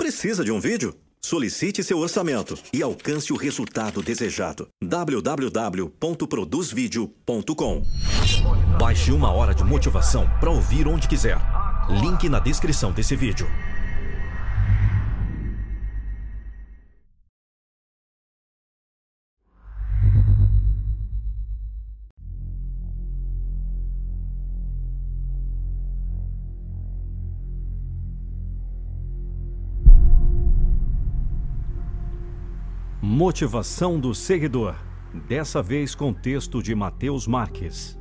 [0.00, 0.96] Precisa de um vídeo?
[1.20, 4.66] Solicite seu orçamento e alcance o resultado desejado.
[4.82, 7.82] www.produzvideo.com
[8.78, 11.36] Baixe uma hora de motivação para ouvir onde quiser.
[12.00, 13.46] Link na descrição desse vídeo.
[33.02, 34.74] Motivação do seguidor.
[35.26, 37.98] Dessa vez com texto de Mateus Marques.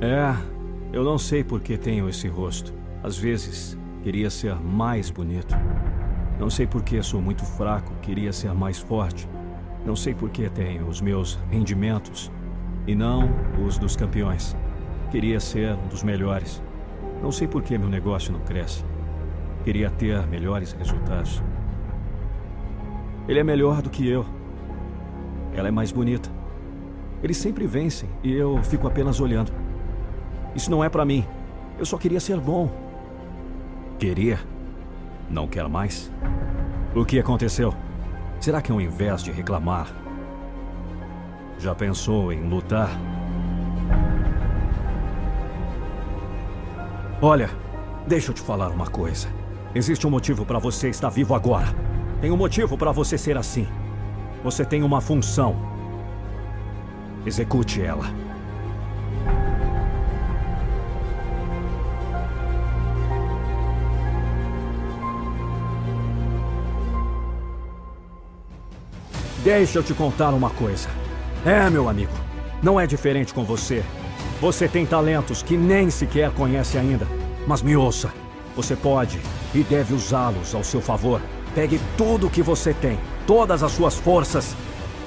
[0.00, 0.34] É,
[0.94, 2.72] eu não sei por que tenho esse rosto.
[3.02, 5.54] Às vezes, queria ser mais bonito.
[6.38, 9.28] Não sei por que sou muito fraco, queria ser mais forte.
[9.84, 12.30] Não sei por que tenho os meus rendimentos
[12.86, 13.28] e não
[13.64, 14.56] os dos campeões.
[15.10, 16.62] Queria ser um dos melhores.
[17.22, 18.84] Não sei por que meu negócio não cresce.
[19.64, 21.42] Queria ter melhores resultados.
[23.28, 24.24] Ele é melhor do que eu.
[25.54, 26.30] Ela é mais bonita.
[27.22, 29.52] Eles sempre vencem e eu fico apenas olhando.
[30.54, 31.24] Isso não é para mim.
[31.78, 32.70] Eu só queria ser bom.
[33.98, 34.38] Querer?
[35.28, 36.10] Não quer mais?
[36.94, 37.74] O que aconteceu?
[38.40, 39.86] Será que ao invés de reclamar,
[41.58, 42.90] já pensou em lutar?
[47.20, 47.48] Olha,
[48.06, 49.28] deixa eu te falar uma coisa.
[49.74, 51.68] Existe um motivo para você estar vivo agora.
[52.20, 53.66] Tem um motivo para você ser assim.
[54.42, 55.56] Você tem uma função.
[57.24, 58.06] Execute ela.
[69.54, 70.88] Deixa eu te contar uma coisa.
[71.44, 72.12] É, meu amigo,
[72.62, 73.84] não é diferente com você.
[74.40, 77.06] Você tem talentos que nem sequer conhece ainda.
[77.46, 78.10] Mas me ouça,
[78.56, 79.20] você pode
[79.54, 81.20] e deve usá-los ao seu favor.
[81.54, 84.56] Pegue tudo o que você tem, todas as suas forças,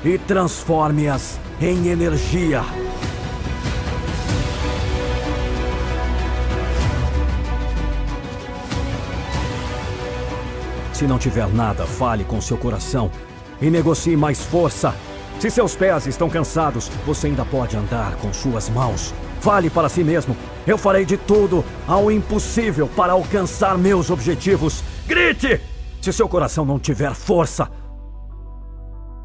[0.03, 2.61] e transforme-as em energia.
[10.93, 13.09] Se não tiver nada, fale com seu coração
[13.61, 14.93] e negocie mais força.
[15.39, 19.13] Se seus pés estão cansados, você ainda pode andar com suas mãos.
[19.41, 20.35] Fale para si mesmo:
[20.65, 24.83] eu farei de tudo ao impossível para alcançar meus objetivos.
[25.05, 25.61] Grite!
[26.01, 27.69] Se seu coração não tiver força,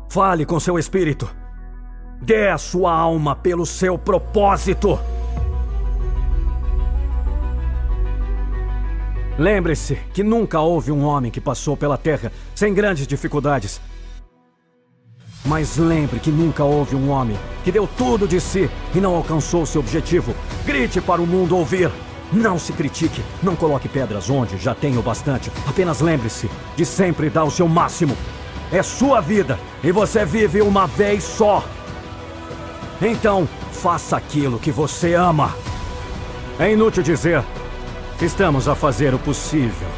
[0.09, 1.31] fale com seu espírito.
[2.23, 4.99] Dê a sua alma pelo seu propósito.
[9.39, 13.81] Lembre-se que nunca houve um homem que passou pela Terra sem grandes dificuldades.
[15.51, 19.67] Mas lembre que nunca houve um homem que deu tudo de si e não alcançou
[19.67, 20.33] seu objetivo.
[20.65, 21.91] Grite para o mundo ouvir.
[22.33, 25.51] Não se critique, não coloque pedras onde já tem o bastante.
[25.67, 28.17] Apenas lembre-se de sempre dar o seu máximo.
[28.71, 31.65] É sua vida e você vive uma vez só.
[33.03, 35.53] Então, faça aquilo que você ama.
[36.61, 37.43] É inútil dizer,
[38.23, 39.89] estamos a fazer o possível.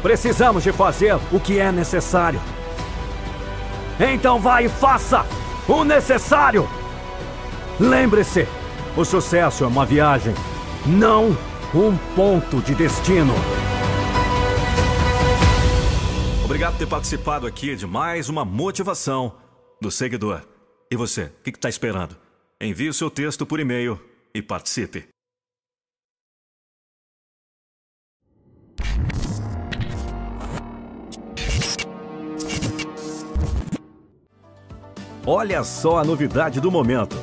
[0.00, 2.40] Precisamos de fazer o que é necessário.
[3.98, 5.24] Então vai e faça
[5.68, 6.68] o necessário.
[7.78, 8.46] Lembre-se,
[8.96, 10.34] o sucesso é uma viagem,
[10.86, 11.36] não
[11.74, 13.34] um ponto de destino.
[16.44, 19.34] Obrigado por ter participado aqui de mais uma motivação
[19.80, 20.42] do seguidor.
[20.90, 22.16] E você, o que está esperando?
[22.60, 24.00] Envie o seu texto por e-mail
[24.34, 25.13] e participe.
[35.26, 37.16] Olha só a novidade do momento: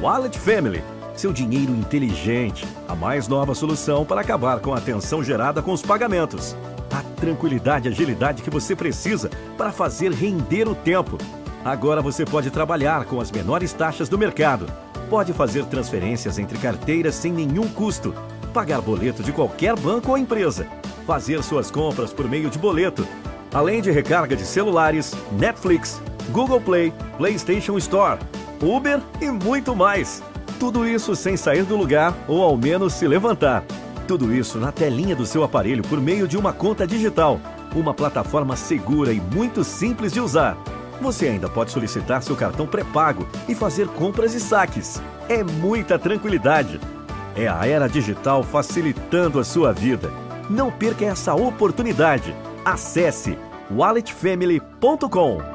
[0.00, 0.82] Wallet Family.
[1.14, 5.80] Seu dinheiro inteligente, a mais nova solução para acabar com a tensão gerada com os
[5.80, 6.56] pagamentos.
[6.92, 11.16] A tranquilidade e agilidade que você precisa para fazer render o tempo.
[11.64, 14.66] Agora você pode trabalhar com as menores taxas do mercado.
[15.08, 18.12] Pode fazer transferências entre carteiras sem nenhum custo.
[18.52, 20.66] Pagar boleto de qualquer banco ou empresa.
[21.06, 23.06] Fazer suas compras por meio de boleto.
[23.52, 28.18] Além de recarga de celulares, Netflix, Google Play, PlayStation Store,
[28.62, 30.22] Uber e muito mais.
[30.58, 33.64] Tudo isso sem sair do lugar ou ao menos se levantar.
[34.06, 37.40] Tudo isso na telinha do seu aparelho por meio de uma conta digital,
[37.74, 40.56] uma plataforma segura e muito simples de usar.
[41.00, 45.02] Você ainda pode solicitar seu cartão pré-pago e fazer compras e saques.
[45.28, 46.80] É muita tranquilidade.
[47.36, 50.10] É a era digital facilitando a sua vida.
[50.48, 52.34] Não perca essa oportunidade.
[52.64, 53.36] Acesse
[53.70, 55.53] walletfamily.com.